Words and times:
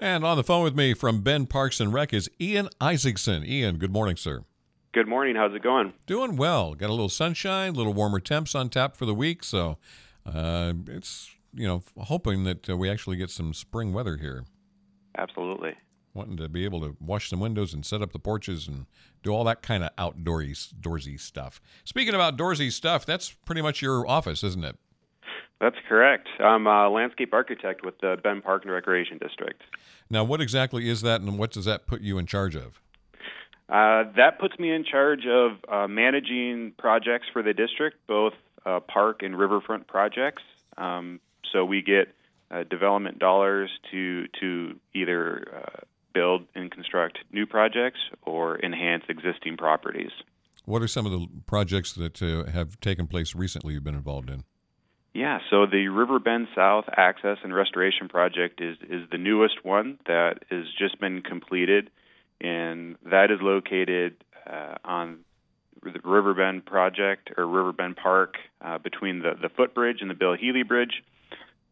And 0.00 0.24
on 0.24 0.38
the 0.38 0.42
phone 0.42 0.64
with 0.64 0.74
me 0.74 0.94
from 0.94 1.20
Bend 1.20 1.50
Parks 1.50 1.78
and 1.78 1.92
Rec 1.92 2.14
is 2.14 2.30
Ian 2.40 2.70
Isaacson. 2.80 3.44
Ian, 3.44 3.76
good 3.76 3.92
morning, 3.92 4.16
sir. 4.16 4.44
Good 4.92 5.06
morning. 5.06 5.36
How's 5.36 5.54
it 5.54 5.62
going? 5.62 5.92
Doing 6.06 6.36
well. 6.36 6.74
Got 6.74 6.88
a 6.88 6.94
little 6.94 7.10
sunshine, 7.10 7.74
a 7.74 7.76
little 7.76 7.92
warmer 7.92 8.18
temps 8.18 8.54
on 8.54 8.70
tap 8.70 8.96
for 8.96 9.04
the 9.04 9.14
week, 9.14 9.44
so 9.44 9.76
uh, 10.24 10.72
it's 10.86 11.30
you 11.52 11.66
know 11.66 11.82
hoping 11.98 12.44
that 12.44 12.70
uh, 12.70 12.78
we 12.78 12.88
actually 12.88 13.18
get 13.18 13.28
some 13.28 13.52
spring 13.52 13.92
weather 13.92 14.16
here. 14.16 14.46
Absolutely. 15.18 15.74
Wanting 16.14 16.38
to 16.38 16.48
be 16.48 16.64
able 16.64 16.80
to 16.80 16.96
wash 16.98 17.28
some 17.28 17.38
windows 17.38 17.74
and 17.74 17.84
set 17.84 18.00
up 18.00 18.12
the 18.12 18.18
porches 18.18 18.66
and 18.66 18.86
do 19.22 19.30
all 19.30 19.44
that 19.44 19.60
kind 19.60 19.84
of 19.84 19.94
outdoorsy, 19.96 21.20
stuff. 21.20 21.60
Speaking 21.84 22.14
of 22.14 22.20
outdoorsy 22.22 22.72
stuff, 22.72 23.04
that's 23.04 23.32
pretty 23.44 23.60
much 23.60 23.82
your 23.82 24.08
office, 24.08 24.42
isn't 24.42 24.64
it? 24.64 24.76
That's 25.60 25.76
correct. 25.88 26.28
I'm 26.38 26.66
a 26.66 26.88
landscape 26.88 27.34
architect 27.34 27.84
with 27.84 27.98
the 28.00 28.16
Bend 28.22 28.42
Park 28.42 28.64
and 28.64 28.72
Recreation 28.72 29.18
District. 29.18 29.60
Now, 30.08 30.24
what 30.24 30.40
exactly 30.40 30.88
is 30.88 31.02
that, 31.02 31.20
and 31.20 31.38
what 31.38 31.52
does 31.52 31.66
that 31.66 31.86
put 31.86 32.00
you 32.00 32.16
in 32.18 32.26
charge 32.26 32.56
of? 32.56 32.80
Uh, 33.68 34.10
that 34.16 34.38
puts 34.40 34.58
me 34.58 34.72
in 34.72 34.84
charge 34.84 35.26
of 35.26 35.52
uh, 35.68 35.86
managing 35.86 36.72
projects 36.78 37.26
for 37.32 37.42
the 37.42 37.52
district, 37.52 37.98
both 38.06 38.32
uh, 38.66 38.80
park 38.80 39.22
and 39.22 39.38
riverfront 39.38 39.86
projects. 39.86 40.42
Um, 40.76 41.20
so 41.52 41.64
we 41.64 41.82
get 41.82 42.14
uh, 42.50 42.64
development 42.64 43.18
dollars 43.18 43.70
to 43.92 44.26
to 44.40 44.74
either 44.94 45.46
uh, 45.54 45.80
build 46.12 46.46
and 46.54 46.70
construct 46.70 47.18
new 47.32 47.46
projects 47.46 48.00
or 48.22 48.58
enhance 48.64 49.04
existing 49.08 49.56
properties. 49.56 50.10
What 50.64 50.82
are 50.82 50.88
some 50.88 51.06
of 51.06 51.12
the 51.12 51.26
projects 51.46 51.92
that 51.92 52.20
uh, 52.20 52.50
have 52.50 52.80
taken 52.80 53.06
place 53.06 53.34
recently 53.34 53.74
you've 53.74 53.84
been 53.84 53.94
involved 53.94 54.30
in? 54.30 54.44
Yeah, 55.12 55.40
so 55.50 55.66
the 55.66 55.88
Riverbend 55.88 56.48
South 56.54 56.84
Access 56.96 57.38
and 57.42 57.52
Restoration 57.52 58.08
Project 58.08 58.60
is 58.60 58.76
is 58.88 59.08
the 59.10 59.18
newest 59.18 59.64
one 59.64 59.98
that 60.06 60.44
has 60.50 60.64
just 60.78 61.00
been 61.00 61.22
completed, 61.22 61.90
and 62.40 62.96
that 63.04 63.32
is 63.32 63.38
located 63.42 64.14
uh, 64.48 64.76
on 64.84 65.18
the 65.82 65.98
Riverbend 66.04 66.64
project 66.64 67.30
or 67.36 67.46
Riverbend 67.46 67.96
Park 67.96 68.36
uh, 68.60 68.78
between 68.78 69.18
the 69.18 69.32
the 69.40 69.48
footbridge 69.48 70.00
and 70.00 70.08
the 70.08 70.14
Bill 70.14 70.34
Healy 70.34 70.62
Bridge, 70.62 71.02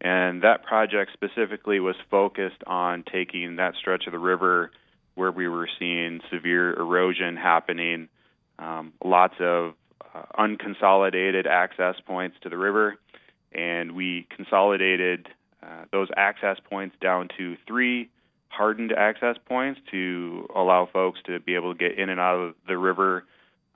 and 0.00 0.42
that 0.42 0.64
project 0.64 1.12
specifically 1.12 1.78
was 1.78 1.94
focused 2.10 2.64
on 2.66 3.04
taking 3.04 3.56
that 3.56 3.74
stretch 3.76 4.08
of 4.08 4.12
the 4.12 4.18
river 4.18 4.72
where 5.14 5.30
we 5.30 5.46
were 5.46 5.68
seeing 5.78 6.20
severe 6.30 6.74
erosion 6.74 7.36
happening, 7.36 8.08
um, 8.58 8.92
lots 9.04 9.34
of 9.38 9.74
uh, 10.12 10.22
unconsolidated 10.36 11.46
access 11.46 11.94
points 12.04 12.36
to 12.42 12.48
the 12.48 12.56
river 12.56 12.98
and 13.78 13.92
we 13.92 14.26
consolidated 14.34 15.28
uh, 15.62 15.84
those 15.92 16.08
access 16.16 16.56
points 16.68 16.96
down 17.00 17.28
to 17.38 17.56
three 17.66 18.10
hardened 18.48 18.92
access 18.92 19.36
points 19.46 19.80
to 19.90 20.48
allow 20.54 20.88
folks 20.92 21.20
to 21.26 21.38
be 21.40 21.54
able 21.54 21.74
to 21.74 21.78
get 21.78 21.98
in 21.98 22.08
and 22.08 22.20
out 22.20 22.36
of 22.36 22.54
the 22.66 22.76
river 22.76 23.24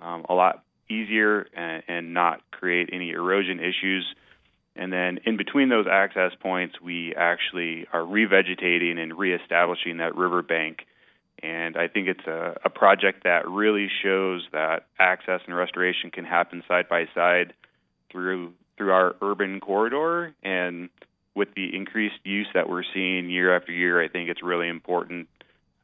um, 0.00 0.25
a 0.28 0.34
lot 0.34 0.64
easier 0.89 1.47
and, 1.55 1.83
and 1.89 2.14
not 2.14 2.41
create 2.50 2.91
any 2.92 3.11
erosion 3.11 3.61
issues. 3.61 4.06
And 4.75 4.92
then 4.92 5.20
in 5.25 5.36
between 5.36 5.69
those 5.69 5.86
access 5.91 6.33
points, 6.41 6.81
we 6.81 7.14
actually 7.14 7.87
are 7.92 8.00
revegetating 8.00 8.98
and 8.98 9.16
reestablishing 9.16 9.98
that 9.98 10.16
riverbank. 10.16 10.87
And 11.42 11.77
I 11.77 11.89
think 11.89 12.09
it's 12.09 12.27
a, 12.27 12.56
a 12.64 12.70
project 12.70 13.25
that 13.25 13.48
really 13.48 13.89
shows 14.03 14.47
that 14.53 14.87
access 14.98 15.41
and 15.47 15.55
restoration 15.55 16.11
can 16.11 16.25
happen 16.25 16.62
side 16.66 16.89
by 16.89 17.06
side 17.14 17.53
through 18.11 18.53
through 18.77 18.92
our 18.92 19.15
urban 19.20 19.61
corridor. 19.61 20.34
And 20.42 20.89
with 21.34 21.48
the 21.55 21.75
increased 21.75 22.20
use 22.25 22.48
that 22.55 22.69
we're 22.69 22.84
seeing 22.95 23.31
year 23.31 23.55
after 23.55 23.73
year, 23.73 24.03
I 24.03 24.09
think 24.09 24.28
it's 24.28 24.42
really 24.42 24.69
important 24.69 25.28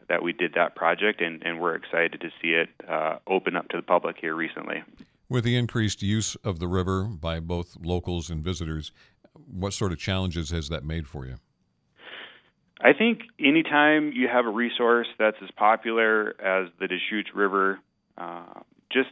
that 0.09 0.23
we 0.23 0.33
did 0.33 0.55
that 0.55 0.75
project, 0.75 1.21
and, 1.21 1.43
and 1.43 1.61
we're 1.61 1.75
excited 1.75 2.21
to 2.21 2.31
see 2.41 2.49
it 2.49 2.71
uh, 2.89 3.19
open 3.27 3.57
up 3.57 3.69
to 3.69 3.77
the 3.77 3.83
public 3.83 4.17
here 4.19 4.35
recently. 4.35 4.83
With 5.29 5.45
the 5.45 5.57
increased 5.57 6.03
use 6.03 6.35
of 6.37 6.59
the 6.59 6.69
river 6.69 7.05
by 7.05 7.41
both 7.41 7.77
locals 7.83 8.31
and 8.31 8.43
visitors, 8.43 8.93
what 9.35 9.75
sort 9.75 9.93
of 9.93 9.99
challenges 9.99 10.51
has 10.51 10.71
that 10.71 10.85
made 10.85 11.07
for 11.07 11.27
you? 11.27 11.37
I 12.81 12.93
think 12.93 13.21
anytime 13.39 14.13
you 14.15 14.29
have 14.29 14.47
a 14.47 14.51
resource 14.51 15.09
that's 15.19 15.37
as 15.43 15.51
popular 15.57 16.31
as 16.41 16.71
the 16.81 16.87
Deschutes 16.87 17.31
River, 17.35 17.81
uh, 18.17 18.61
just 18.91 19.11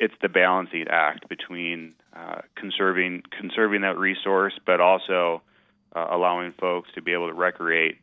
it's 0.00 0.14
the 0.22 0.30
balancing 0.30 0.86
act 0.88 1.28
between 1.28 1.94
uh, 2.16 2.40
conserving 2.56 3.22
conserving 3.38 3.82
that 3.82 3.98
resource, 3.98 4.54
but 4.64 4.80
also 4.80 5.42
uh, 5.94 6.06
allowing 6.10 6.52
folks 6.58 6.88
to 6.94 7.02
be 7.02 7.12
able 7.12 7.28
to 7.28 7.34
recreate. 7.34 7.98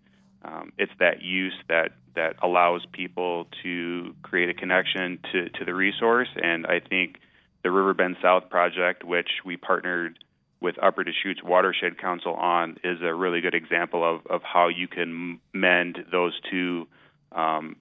Um, 0.45 0.71
it's 0.77 0.91
that 0.99 1.23
use 1.23 1.55
that 1.67 1.93
that 2.15 2.35
allows 2.41 2.85
people 2.91 3.47
to 3.63 4.15
create 4.21 4.49
a 4.49 4.53
connection 4.53 5.19
to, 5.31 5.49
to 5.49 5.65
the 5.65 5.73
resource, 5.73 6.29
and 6.41 6.67
I 6.67 6.79
think 6.79 7.17
the 7.63 7.71
Riverbend 7.71 8.17
South 8.21 8.49
project, 8.49 9.03
which 9.03 9.29
we 9.43 9.57
partnered 9.57 10.19
with 10.61 10.75
Upper 10.81 11.03
Deschutes 11.03 11.43
Watershed 11.43 11.99
Council 11.99 12.33
on, 12.33 12.77
is 12.83 12.99
a 13.01 13.13
really 13.13 13.41
good 13.41 13.53
example 13.53 14.03
of, 14.03 14.25
of 14.27 14.41
how 14.43 14.67
you 14.67 14.87
can 14.87 15.39
mend 15.53 15.99
those 16.11 16.39
two 16.49 16.87
um, 17.31 17.75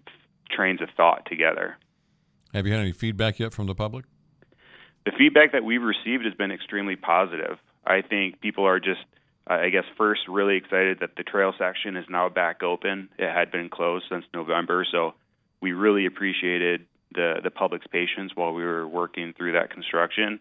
trains 0.50 0.82
of 0.82 0.88
thought 0.96 1.26
together. 1.26 1.76
Have 2.56 2.66
you 2.66 2.72
had 2.72 2.80
any 2.80 2.92
feedback 2.92 3.38
yet 3.38 3.52
from 3.52 3.66
the 3.66 3.74
public? 3.74 4.06
The 5.04 5.12
feedback 5.18 5.52
that 5.52 5.62
we've 5.62 5.82
received 5.82 6.24
has 6.24 6.32
been 6.32 6.50
extremely 6.50 6.96
positive. 6.96 7.58
I 7.86 8.00
think 8.00 8.40
people 8.40 8.66
are 8.66 8.80
just, 8.80 9.02
I 9.46 9.68
guess, 9.68 9.84
first 9.98 10.22
really 10.26 10.56
excited 10.56 11.00
that 11.00 11.16
the 11.18 11.22
trail 11.22 11.52
section 11.58 11.98
is 11.98 12.06
now 12.08 12.30
back 12.30 12.62
open. 12.62 13.10
It 13.18 13.30
had 13.30 13.52
been 13.52 13.68
closed 13.68 14.06
since 14.08 14.24
November, 14.32 14.86
so 14.90 15.12
we 15.60 15.72
really 15.72 16.06
appreciated 16.06 16.86
the 17.12 17.40
the 17.44 17.50
public's 17.50 17.86
patience 17.88 18.32
while 18.34 18.54
we 18.54 18.64
were 18.64 18.88
working 18.88 19.34
through 19.36 19.52
that 19.52 19.70
construction. 19.70 20.40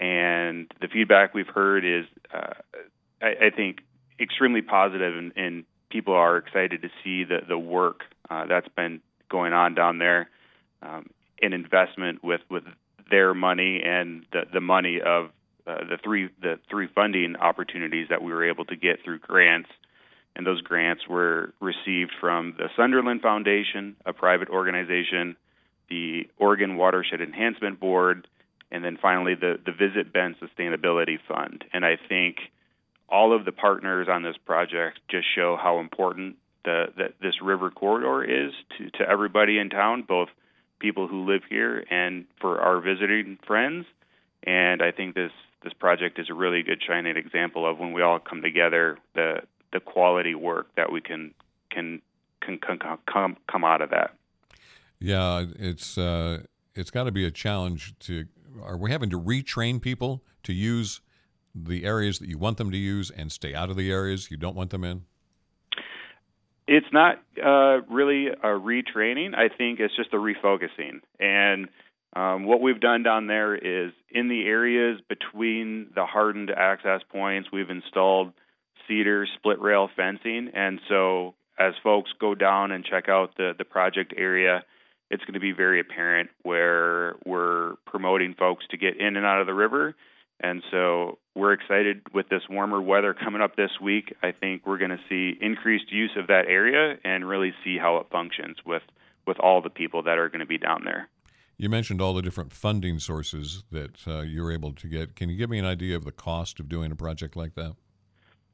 And 0.00 0.72
the 0.80 0.88
feedback 0.88 1.34
we've 1.34 1.46
heard 1.46 1.84
is, 1.84 2.06
uh, 2.32 2.54
I, 3.20 3.46
I 3.46 3.50
think, 3.54 3.80
extremely 4.18 4.62
positive, 4.62 5.14
and, 5.14 5.32
and 5.36 5.64
people 5.90 6.14
are 6.14 6.38
excited 6.38 6.80
to 6.80 6.88
see 7.04 7.24
the 7.24 7.40
the 7.46 7.58
work 7.58 8.00
uh, 8.30 8.46
that's 8.46 8.68
been 8.68 9.02
going 9.28 9.52
on 9.52 9.74
down 9.74 9.98
there. 9.98 10.30
Um, 10.80 11.10
an 11.42 11.52
investment 11.52 12.22
with 12.22 12.40
with 12.50 12.64
their 13.10 13.34
money 13.34 13.82
and 13.84 14.24
the 14.32 14.42
the 14.52 14.60
money 14.60 15.00
of 15.00 15.30
uh, 15.66 15.84
the 15.88 15.98
three 16.02 16.28
the 16.40 16.58
three 16.70 16.88
funding 16.94 17.36
opportunities 17.36 18.08
that 18.10 18.22
we 18.22 18.32
were 18.32 18.48
able 18.48 18.64
to 18.66 18.76
get 18.76 19.02
through 19.04 19.18
grants, 19.18 19.68
and 20.36 20.46
those 20.46 20.60
grants 20.62 21.06
were 21.08 21.52
received 21.60 22.12
from 22.20 22.54
the 22.58 22.68
Sunderland 22.76 23.22
Foundation, 23.22 23.96
a 24.04 24.12
private 24.12 24.48
organization, 24.48 25.36
the 25.88 26.28
Oregon 26.38 26.76
Watershed 26.76 27.20
Enhancement 27.20 27.80
Board, 27.80 28.26
and 28.70 28.84
then 28.84 28.98
finally 29.00 29.34
the 29.34 29.58
the 29.64 29.72
Visit 29.72 30.12
Bend 30.12 30.36
Sustainability 30.40 31.18
Fund. 31.28 31.64
And 31.72 31.84
I 31.84 31.98
think 32.08 32.36
all 33.08 33.34
of 33.36 33.44
the 33.44 33.52
partners 33.52 34.08
on 34.10 34.22
this 34.22 34.36
project 34.44 34.98
just 35.10 35.26
show 35.34 35.56
how 35.60 35.78
important 35.78 36.36
the, 36.64 36.86
this 37.20 37.34
river 37.42 37.70
corridor 37.70 38.24
is 38.24 38.52
to, 38.78 38.90
to 38.98 39.08
everybody 39.08 39.58
in 39.58 39.70
town, 39.70 40.02
both 40.02 40.28
people 40.80 41.08
who 41.08 41.24
live 41.24 41.42
here 41.48 41.84
and 41.90 42.26
for 42.40 42.60
our 42.60 42.80
visiting 42.80 43.38
friends. 43.46 43.86
And 44.42 44.82
I 44.82 44.90
think 44.90 45.14
this 45.14 45.32
this 45.62 45.72
project 45.72 46.18
is 46.18 46.28
a 46.28 46.34
really 46.34 46.62
good 46.62 46.82
shining 46.86 47.16
example 47.16 47.68
of 47.68 47.78
when 47.78 47.92
we 47.92 48.02
all 48.02 48.18
come 48.18 48.42
together, 48.42 48.98
the 49.14 49.42
the 49.72 49.80
quality 49.80 50.34
work 50.34 50.68
that 50.76 50.92
we 50.92 51.00
can 51.00 51.34
can 51.70 52.02
can, 52.40 52.58
can 52.58 52.78
come 53.06 53.36
come 53.50 53.64
out 53.64 53.80
of 53.80 53.90
that. 53.90 54.14
Yeah, 54.98 55.44
it's 55.58 55.98
uh, 55.98 56.42
it's 56.74 56.90
got 56.90 57.04
to 57.04 57.12
be 57.12 57.24
a 57.24 57.30
challenge 57.30 57.94
to. 58.00 58.26
Are 58.62 58.76
we 58.76 58.90
having 58.90 59.10
to 59.10 59.20
retrain 59.20 59.82
people 59.82 60.22
to 60.44 60.52
use 60.52 61.00
the 61.54 61.84
areas 61.84 62.18
that 62.20 62.28
you 62.28 62.38
want 62.38 62.56
them 62.56 62.70
to 62.70 62.76
use 62.76 63.10
and 63.10 63.32
stay 63.32 63.54
out 63.54 63.70
of 63.70 63.76
the 63.76 63.90
areas 63.90 64.30
you 64.30 64.36
don't 64.36 64.54
want 64.54 64.70
them 64.70 64.84
in? 64.84 65.02
It's 66.66 66.86
not 66.92 67.20
uh, 67.42 67.82
really 67.90 68.28
a 68.28 68.58
retraining. 68.58 69.34
I 69.34 69.48
think 69.54 69.80
it's 69.80 69.94
just 69.96 70.12
a 70.12 70.16
refocusing. 70.16 71.00
And 71.20 71.68
um, 72.16 72.44
what 72.44 72.60
we've 72.60 72.80
done 72.80 73.02
down 73.02 73.26
there 73.26 73.54
is 73.54 73.92
in 74.10 74.28
the 74.28 74.44
areas 74.46 75.00
between 75.08 75.88
the 75.94 76.06
hardened 76.06 76.50
access 76.50 77.00
points, 77.10 77.50
we've 77.52 77.70
installed 77.70 78.32
cedar 78.88 79.26
split 79.36 79.60
rail 79.60 79.90
fencing. 79.94 80.50
And 80.54 80.80
so 80.88 81.34
as 81.58 81.74
folks 81.82 82.10
go 82.18 82.34
down 82.34 82.70
and 82.70 82.84
check 82.84 83.08
out 83.08 83.36
the, 83.36 83.52
the 83.56 83.64
project 83.64 84.14
area, 84.16 84.64
it's 85.10 85.22
going 85.24 85.34
to 85.34 85.40
be 85.40 85.52
very 85.52 85.80
apparent 85.80 86.30
where 86.42 87.16
we're 87.26 87.74
promoting 87.86 88.34
folks 88.38 88.64
to 88.70 88.76
get 88.76 88.98
in 88.98 89.16
and 89.16 89.26
out 89.26 89.40
of 89.40 89.46
the 89.46 89.54
river 89.54 89.94
and 90.40 90.62
so 90.70 91.18
we're 91.34 91.52
excited 91.52 92.02
with 92.12 92.28
this 92.28 92.42
warmer 92.48 92.80
weather 92.80 93.14
coming 93.14 93.40
up 93.40 93.56
this 93.56 93.70
week. 93.82 94.14
I 94.22 94.32
think 94.32 94.66
we're 94.66 94.78
going 94.78 94.90
to 94.90 95.00
see 95.08 95.36
increased 95.40 95.92
use 95.92 96.12
of 96.16 96.28
that 96.28 96.46
area 96.46 96.96
and 97.04 97.26
really 97.26 97.52
see 97.64 97.76
how 97.78 97.96
it 97.98 98.06
functions 98.10 98.56
with, 98.64 98.82
with 99.26 99.38
all 99.40 99.62
the 99.62 99.70
people 99.70 100.02
that 100.04 100.18
are 100.18 100.28
going 100.28 100.40
to 100.40 100.46
be 100.46 100.58
down 100.58 100.82
there. 100.84 101.08
You 101.56 101.68
mentioned 101.68 102.00
all 102.00 102.14
the 102.14 102.22
different 102.22 102.52
funding 102.52 102.98
sources 102.98 103.64
that 103.70 104.06
uh, 104.06 104.22
you're 104.22 104.50
able 104.50 104.72
to 104.72 104.88
get. 104.88 105.14
Can 105.14 105.28
you 105.28 105.36
give 105.36 105.50
me 105.50 105.58
an 105.58 105.64
idea 105.64 105.96
of 105.96 106.04
the 106.04 106.12
cost 106.12 106.58
of 106.58 106.68
doing 106.68 106.90
a 106.90 106.96
project 106.96 107.36
like 107.36 107.54
that? 107.54 107.76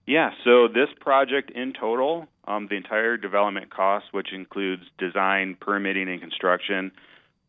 Yeah, 0.06 0.31
so 0.44 0.67
this 0.69 0.88
project 1.00 1.50
in 1.50 1.73
total, 1.73 2.27
um, 2.47 2.67
the 2.69 2.77
entire 2.77 3.17
development 3.17 3.71
cost, 3.71 4.06
which 4.12 4.32
includes 4.32 4.82
design, 4.99 5.56
permitting, 5.61 6.09
and 6.09 6.21
construction, 6.21 6.93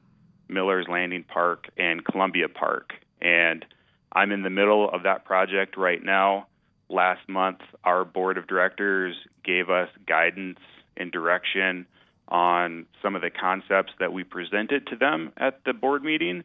Miller's 0.49 0.87
Landing 0.91 1.25
Park, 1.25 1.67
and 1.79 2.05
Columbia 2.05 2.49
Park, 2.49 2.91
and 3.23 3.65
I'm 4.13 4.31
in 4.31 4.43
the 4.43 4.51
middle 4.51 4.91
of 4.91 5.05
that 5.05 5.25
project 5.25 5.77
right 5.79 6.03
now. 6.03 6.49
Last 6.91 7.27
month, 7.29 7.61
our 7.85 8.05
board 8.05 8.37
of 8.37 8.47
directors 8.47 9.15
gave 9.45 9.71
us 9.71 9.89
guidance 10.07 10.59
and 10.97 11.13
direction 11.13 11.87
on 12.29 12.87
some 13.03 13.17
of 13.17 13.23
the 13.23 13.31
concepts 13.31 13.93
that 13.99 14.13
we 14.13 14.25
presented 14.25 14.87
to 14.89 14.97
them 14.97 15.33
at 15.37 15.65
the 15.65 15.73
board 15.73 16.03
meeting. 16.03 16.45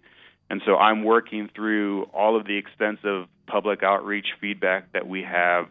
And 0.49 0.61
so 0.65 0.75
I'm 0.75 1.03
working 1.03 1.49
through 1.53 2.03
all 2.13 2.37
of 2.37 2.45
the 2.45 2.57
extensive 2.57 3.27
public 3.47 3.83
outreach 3.83 4.27
feedback 4.39 4.91
that 4.93 5.07
we 5.07 5.23
have. 5.23 5.67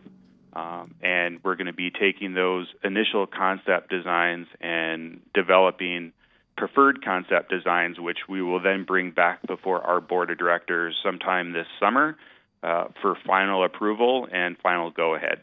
Um, 0.55 0.95
and 1.03 1.41
we're 1.43 1.57
going 1.57 1.67
to 1.67 1.73
be 1.73 1.91
taking 1.91 2.35
those 2.35 2.67
initial 2.85 3.27
concept 3.27 3.89
designs 3.89 4.47
and 4.61 5.21
developing 5.33 6.13
preferred 6.57 7.03
concept 7.03 7.51
designs, 7.51 7.99
which 7.99 8.19
we 8.29 8.43
will 8.43 8.61
then 8.61 8.85
bring 8.85 9.13
back 9.13 9.47
before 9.47 9.81
our 9.81 10.01
board 10.01 10.31
of 10.31 10.39
directors 10.39 10.95
sometime 11.03 11.53
this 11.53 11.67
summer 11.81 12.17
uh, 12.63 12.89
for 13.01 13.17
final 13.27 13.65
approval 13.65 14.29
and 14.31 14.57
final 14.59 14.91
go 14.91 15.15
ahead. 15.15 15.41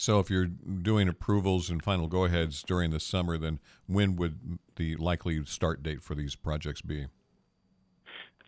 So, 0.00 0.20
if 0.20 0.30
you're 0.30 0.46
doing 0.46 1.08
approvals 1.08 1.70
and 1.70 1.82
final 1.82 2.06
go 2.06 2.24
aheads 2.24 2.62
during 2.62 2.92
the 2.92 3.00
summer, 3.00 3.36
then 3.36 3.58
when 3.88 4.14
would 4.14 4.60
the 4.76 4.94
likely 4.94 5.44
start 5.44 5.82
date 5.82 6.00
for 6.00 6.14
these 6.14 6.36
projects 6.36 6.80
be? 6.80 7.06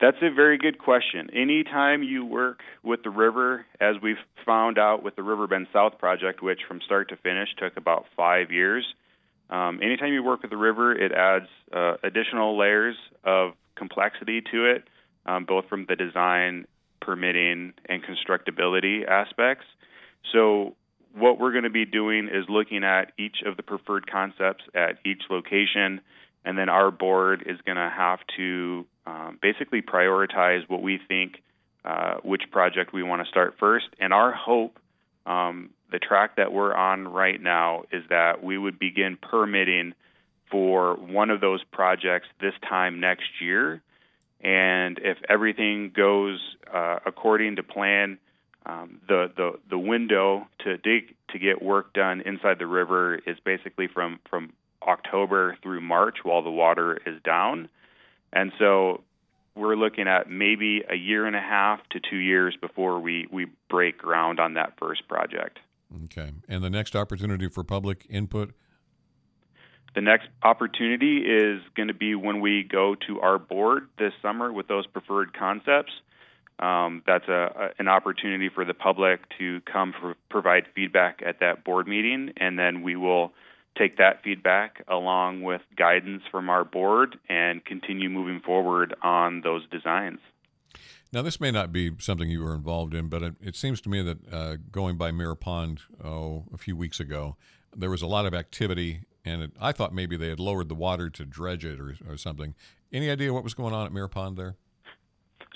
That's 0.01 0.17
a 0.23 0.31
very 0.33 0.59
good 0.59 0.79
question. 0.79 1.29
Anytime 1.35 2.05
you 2.05 2.25
work 2.25 2.61
with 2.85 3.03
the 3.03 3.11
river, 3.11 3.67
as 3.81 3.97
we've 4.01 4.23
found 4.47 4.79
out 4.79 5.03
with 5.03 5.17
the 5.17 5.25
Riverbend 5.25 5.67
South 5.73 5.99
project, 5.99 6.41
which 6.41 6.61
from 6.69 6.81
start 6.83 7.09
to 7.09 7.17
finish 7.17 7.49
took 7.59 7.77
about 7.77 8.07
five 8.17 8.53
years, 8.53 8.87
um, 9.51 9.81
anytime 9.83 10.13
you 10.13 10.23
work 10.23 10.43
with 10.43 10.53
the 10.53 10.57
river, 10.57 10.93
it 10.93 11.11
adds 11.11 11.49
uh, 11.73 11.95
additional 12.05 12.57
layers 12.57 12.95
of 13.25 13.55
complexity 13.75 14.41
to 14.53 14.67
it, 14.67 14.85
um, 15.27 15.47
both 15.47 15.65
from 15.69 15.85
the 15.89 15.97
design, 15.97 16.69
permitting, 17.03 17.73
and 17.87 18.05
constructability 18.05 19.05
aspects. 19.05 19.65
So, 20.33 20.77
what 21.15 21.39
we're 21.39 21.53
going 21.53 21.65
to 21.65 21.71
be 21.71 21.85
doing 21.85 22.29
is 22.29 22.45
looking 22.49 22.85
at 22.85 23.13
each 23.19 23.43
of 23.45 23.57
the 23.57 23.63
preferred 23.63 24.11
concepts 24.11 24.65
at 24.75 24.99
each 25.05 25.23
location, 25.29 26.01
and 26.45 26.57
then 26.57 26.69
our 26.69 26.91
board 26.91 27.43
is 27.47 27.59
going 27.67 27.77
to 27.77 27.93
have 27.95 28.21
to 28.37 28.87
um, 29.07 29.39
basically 29.43 29.83
prioritize 29.83 30.69
what 30.69 30.83
we 30.83 30.99
think 31.09 31.43
uh, 31.85 32.15
which 32.23 32.43
project 32.51 32.93
we 32.93 33.03
want 33.03 33.23
to 33.23 33.29
start 33.29 33.57
first. 33.59 33.87
And 33.99 34.13
our 34.13 34.33
hope 34.33 34.79
um, 35.27 35.71
the 35.91 35.99
track 35.99 36.37
that 36.37 36.53
we're 36.53 36.75
on 36.75 37.09
right 37.09 37.41
now 37.41 37.85
is 37.93 38.05
that 38.11 38.43
we 38.43 38.57
would 38.57 38.79
begin 38.79 39.17
permitting 39.17 39.95
for 40.51 40.95
one 40.95 41.31
of 41.31 41.41
those 41.41 41.63
projects 41.65 42.27
this 42.41 42.55
time 42.69 43.01
next 43.01 43.41
year. 43.41 43.83
And 44.41 44.99
if 44.99 45.19
everything 45.29 45.93
goes 45.95 46.39
uh, 46.73 46.99
according 47.05 47.57
to 47.57 47.63
plan, 47.63 48.19
um, 48.67 49.01
the, 49.09 49.31
the 49.37 49.53
the 49.71 49.79
window 49.79 50.47
to 50.61 50.77
dig 50.77 51.15
to 51.31 51.39
get 51.39 51.63
work 51.63 51.93
done 51.93 52.21
inside 52.21 52.59
the 52.59 52.67
river 52.67 53.17
is 53.17 53.39
basically 53.45 53.87
from 53.87 54.21
from 54.29 54.53
October 54.83 55.57
through 55.63 55.81
March 55.81 56.19
while 56.23 56.43
the 56.43 56.51
water 56.51 57.01
is 57.07 57.21
down, 57.23 57.69
and 58.33 58.53
so 58.59 59.03
we're 59.55 59.77
looking 59.77 60.09
at 60.09 60.31
maybe 60.31 60.83
a 60.89 60.95
year 60.95 61.27
and 61.27 61.37
a 61.37 61.41
half 61.41 61.81
to 61.91 62.01
two 62.01 62.17
years 62.17 62.57
before 62.61 63.01
we 63.01 63.27
we 63.31 63.47
break 63.69 63.99
ground 63.99 64.41
on 64.41 64.55
that 64.55 64.75
first 64.79 65.07
project. 65.09 65.59
Okay. 66.05 66.31
And 66.49 66.63
the 66.63 66.71
next 66.71 66.95
opportunity 66.95 67.49
for 67.49 67.65
public 67.65 68.07
input? 68.09 68.53
The 69.95 70.01
next 70.01 70.29
opportunity 70.43 71.19
is 71.19 71.61
going 71.75 71.89
to 71.89 71.95
be 71.95 72.15
when 72.15 72.41
we 72.41 72.63
go 72.63 72.95
to 73.09 73.21
our 73.21 73.39
board 73.39 73.89
this 73.99 74.13
summer 74.23 74.53
with 74.53 74.69
those 74.69 74.87
preferred 74.87 75.37
concepts. 75.37 75.93
Um, 76.61 77.03
that's 77.07 77.27
a, 77.27 77.33
a, 77.79 77.81
an 77.81 77.89
opportunity 77.89 78.51
for 78.55 78.65
the 78.65 78.75
public 78.75 79.21
to 79.39 79.61
come 79.63 79.95
for, 79.99 80.15
provide 80.29 80.65
feedback 80.75 81.23
at 81.25 81.41
that 81.41 81.65
board 81.65 81.89
meeting, 81.89 82.35
and 82.37 82.59
then 82.59 82.83
we 82.83 82.97
will 82.97 83.33
take 83.79 83.97
that 83.97 84.23
feedback 84.23 84.85
along 84.87 85.43
with 85.43 85.63
guidance 85.77 86.23
from 86.31 86.51
our 86.51 86.65
board 86.65 87.19
and 87.29 87.65
continue 87.65 88.11
moving 88.11 88.41
forward 88.41 88.95
on 89.03 89.41
those 89.41 89.67
designs. 89.71 90.19
Now, 91.13 91.23
this 91.23 91.41
may 91.41 91.51
not 91.51 91.73
be 91.73 91.93
something 91.99 92.31
you 92.31 92.43
were 92.43 92.55
involved 92.55 92.95
in, 92.95 93.09
but 93.09 93.23
it, 93.23 93.35
it 93.41 93.57
seems 93.57 93.81
to 93.81 93.89
me 93.89 94.03
that 94.03 94.33
uh, 94.33 94.57
going 94.71 94.97
by 94.97 95.11
Mirror 95.11 95.37
Pond 95.37 95.81
oh, 96.05 96.45
a 96.53 96.59
few 96.59 96.77
weeks 96.77 97.01
ago, 97.01 97.37
there 97.75 97.91
was 97.91 98.03
a 98.03 98.07
lot 98.07 98.27
of 98.27 98.35
activity, 98.35 99.03
and 99.25 99.43
it, 99.43 99.53
I 99.61 99.73
thought 99.73 99.95
maybe 99.95 100.17
they 100.17 100.29
had 100.29 100.39
lowered 100.39 100.69
the 100.69 100.75
water 100.75 101.09
to 101.11 101.25
dredge 101.25 101.65
it 101.65 101.81
or, 101.81 101.97
or 102.09 102.17
something. 102.17 102.55
Any 102.93 103.11
idea 103.11 103.33
what 103.33 103.45
was 103.45 103.55
going 103.55 103.73
on 103.75 103.87
at 103.87 103.93
Mirror 103.93 104.09
Pond 104.09 104.37
there? 104.37 104.57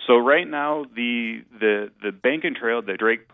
So 0.07 0.19
right 0.19 0.47
now, 0.47 0.85
the 0.95 1.43
the 1.59 1.91
the 2.03 2.13
bank 2.13 2.45
and 2.45 2.55
trail, 2.55 2.83
the 2.83 2.97
Drake 2.97 3.27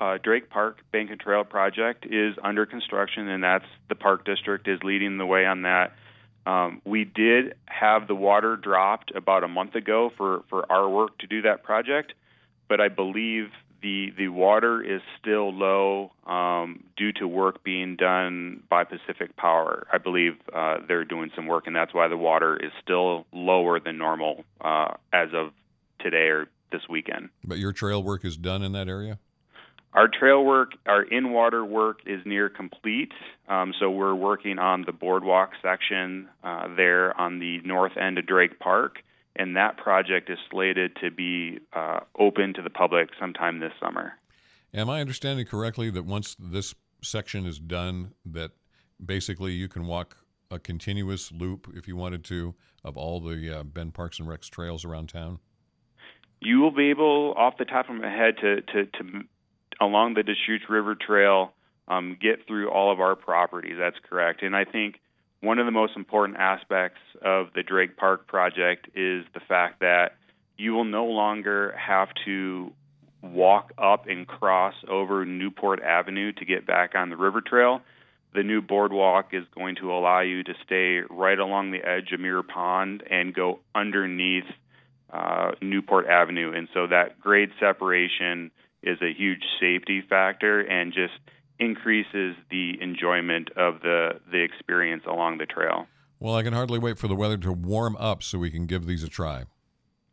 uh, 0.00 0.18
Drake 0.22 0.50
Park 0.50 0.78
Bank 0.92 1.10
and 1.10 1.20
Trail 1.20 1.44
project 1.44 2.04
is 2.06 2.34
under 2.42 2.66
construction, 2.66 3.28
and 3.28 3.42
that's 3.42 3.64
the 3.88 3.94
park 3.94 4.24
district 4.24 4.68
is 4.68 4.80
leading 4.82 5.18
the 5.18 5.26
way 5.26 5.46
on 5.46 5.62
that. 5.62 5.92
Um, 6.46 6.80
we 6.84 7.04
did 7.04 7.54
have 7.66 8.06
the 8.06 8.14
water 8.14 8.56
dropped 8.56 9.14
about 9.14 9.42
a 9.42 9.48
month 9.48 9.74
ago 9.74 10.12
for, 10.16 10.44
for 10.48 10.70
our 10.70 10.88
work 10.88 11.18
to 11.18 11.26
do 11.26 11.42
that 11.42 11.64
project, 11.64 12.12
but 12.68 12.80
I 12.80 12.88
believe 12.88 13.46
the 13.82 14.12
the 14.16 14.28
water 14.28 14.82
is 14.82 15.00
still 15.20 15.52
low 15.52 16.12
um, 16.26 16.84
due 16.96 17.12
to 17.14 17.26
work 17.26 17.64
being 17.64 17.96
done 17.96 18.62
by 18.68 18.84
Pacific 18.84 19.36
Power. 19.36 19.86
I 19.92 19.98
believe 19.98 20.34
uh, 20.54 20.78
they're 20.86 21.04
doing 21.04 21.30
some 21.34 21.46
work, 21.46 21.66
and 21.66 21.74
that's 21.74 21.92
why 21.92 22.08
the 22.08 22.16
water 22.16 22.56
is 22.56 22.70
still 22.82 23.26
lower 23.32 23.80
than 23.80 23.98
normal 23.98 24.44
uh, 24.60 24.94
as 25.12 25.30
of 25.34 25.52
today 26.10 26.28
or 26.28 26.46
this 26.70 26.82
weekend. 26.88 27.30
But 27.44 27.58
your 27.58 27.72
trail 27.72 28.02
work 28.02 28.24
is 28.24 28.36
done 28.36 28.62
in 28.62 28.72
that 28.72 28.88
area. 28.88 29.18
Our 29.92 30.08
trail 30.08 30.44
work, 30.44 30.72
our 30.86 31.02
in 31.02 31.32
water 31.32 31.64
work 31.64 32.00
is 32.06 32.20
near 32.26 32.48
complete. 32.48 33.12
Um, 33.48 33.72
so 33.80 33.90
we're 33.90 34.14
working 34.14 34.58
on 34.58 34.84
the 34.84 34.92
boardwalk 34.92 35.50
section 35.62 36.28
uh, 36.44 36.68
there 36.76 37.18
on 37.18 37.38
the 37.38 37.60
north 37.64 37.96
end 37.96 38.18
of 38.18 38.26
Drake 38.26 38.58
Park, 38.58 38.98
and 39.36 39.56
that 39.56 39.78
project 39.78 40.28
is 40.28 40.38
slated 40.50 40.96
to 41.00 41.10
be 41.10 41.60
uh, 41.72 42.00
open 42.18 42.52
to 42.54 42.62
the 42.62 42.70
public 42.70 43.08
sometime 43.18 43.60
this 43.60 43.72
summer. 43.80 44.12
Am 44.74 44.90
I 44.90 45.00
understanding 45.00 45.46
correctly 45.46 45.88
that 45.90 46.04
once 46.04 46.36
this 46.38 46.74
section 47.02 47.46
is 47.46 47.58
done, 47.58 48.12
that 48.26 48.50
basically 49.04 49.52
you 49.52 49.68
can 49.68 49.86
walk 49.86 50.18
a 50.50 50.58
continuous 50.58 51.32
loop 51.32 51.68
if 51.74 51.88
you 51.88 51.96
wanted 51.96 52.22
to 52.24 52.54
of 52.84 52.96
all 52.96 53.20
the 53.20 53.60
uh, 53.60 53.62
Bend 53.62 53.94
Parks 53.94 54.18
and 54.18 54.28
Recs 54.28 54.50
trails 54.50 54.84
around 54.84 55.08
town? 55.08 55.40
You 56.40 56.60
will 56.60 56.70
be 56.70 56.90
able, 56.90 57.34
off 57.36 57.56
the 57.58 57.64
top 57.64 57.88
of 57.88 57.96
my 57.96 58.10
head, 58.10 58.36
to 58.40 58.60
to, 58.60 58.86
to 58.86 59.24
along 59.80 60.14
the 60.14 60.22
Deschutes 60.22 60.64
River 60.68 60.94
Trail 60.94 61.52
um, 61.88 62.16
get 62.20 62.46
through 62.46 62.70
all 62.70 62.92
of 62.92 63.00
our 63.00 63.16
properties. 63.16 63.76
That's 63.78 63.96
correct. 64.08 64.42
And 64.42 64.54
I 64.56 64.64
think 64.64 65.00
one 65.40 65.58
of 65.58 65.66
the 65.66 65.72
most 65.72 65.96
important 65.96 66.38
aspects 66.38 67.00
of 67.22 67.48
the 67.54 67.62
Drake 67.62 67.96
Park 67.96 68.26
project 68.26 68.88
is 68.94 69.24
the 69.34 69.40
fact 69.46 69.80
that 69.80 70.16
you 70.56 70.72
will 70.72 70.84
no 70.84 71.06
longer 71.06 71.74
have 71.76 72.08
to 72.24 72.72
walk 73.22 73.72
up 73.78 74.06
and 74.06 74.26
cross 74.26 74.74
over 74.88 75.24
Newport 75.24 75.82
Avenue 75.82 76.32
to 76.32 76.44
get 76.44 76.66
back 76.66 76.94
on 76.94 77.10
the 77.10 77.16
river 77.16 77.40
trail. 77.40 77.82
The 78.34 78.42
new 78.42 78.60
boardwalk 78.60 79.28
is 79.32 79.44
going 79.54 79.76
to 79.76 79.92
allow 79.92 80.20
you 80.20 80.42
to 80.44 80.54
stay 80.64 81.00
right 81.08 81.38
along 81.38 81.70
the 81.70 81.86
edge 81.86 82.12
of 82.12 82.20
Mirror 82.20 82.44
Pond 82.44 83.02
and 83.08 83.34
go 83.34 83.60
underneath 83.74 84.44
uh, 85.12 85.52
Newport 85.62 86.06
Avenue. 86.06 86.52
And 86.54 86.68
so 86.74 86.86
that 86.88 87.20
grade 87.20 87.50
separation 87.60 88.50
is 88.82 88.98
a 89.02 89.12
huge 89.12 89.42
safety 89.60 90.02
factor 90.08 90.60
and 90.60 90.92
just 90.92 91.14
increases 91.58 92.36
the 92.50 92.74
enjoyment 92.80 93.50
of 93.56 93.80
the 93.80 94.20
the 94.30 94.42
experience 94.42 95.04
along 95.06 95.38
the 95.38 95.46
trail. 95.46 95.86
Well, 96.18 96.34
I 96.34 96.42
can 96.42 96.52
hardly 96.52 96.78
wait 96.78 96.98
for 96.98 97.08
the 97.08 97.16
weather 97.16 97.36
to 97.38 97.52
warm 97.52 97.96
up 97.96 98.22
so 98.22 98.38
we 98.38 98.50
can 98.50 98.66
give 98.66 98.86
these 98.86 99.02
a 99.02 99.08
try. 99.08 99.44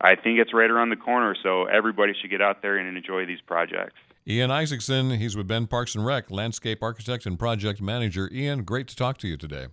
I 0.01 0.15
think 0.15 0.39
it's 0.39 0.53
right 0.53 0.69
around 0.69 0.89
the 0.89 0.97
corner, 0.97 1.33
so 1.41 1.65
everybody 1.65 2.13
should 2.19 2.29
get 2.29 2.41
out 2.41 2.61
there 2.61 2.77
and 2.77 2.97
enjoy 2.97 3.25
these 3.25 3.39
projects. 3.45 3.95
Ian 4.27 4.51
Isaacson, 4.51 5.11
he's 5.11 5.35
with 5.35 5.47
Bend 5.47 5.69
Parks 5.69 5.95
and 5.95 6.05
Rec, 6.05 6.29
landscape 6.29 6.83
architect 6.83 7.25
and 7.25 7.39
project 7.39 7.81
manager. 7.81 8.29
Ian, 8.33 8.63
great 8.63 8.87
to 8.89 8.95
talk 8.95 9.17
to 9.19 9.27
you 9.27 9.37
today. 9.37 9.67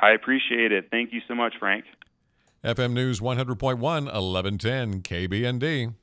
I 0.00 0.10
appreciate 0.10 0.72
it. 0.72 0.88
Thank 0.90 1.12
you 1.12 1.20
so 1.26 1.34
much, 1.34 1.54
Frank. 1.58 1.84
FM 2.66 2.94
News 2.94 3.20
100.1, 3.20 3.78
1110 3.78 5.02
KBND. 5.02 5.94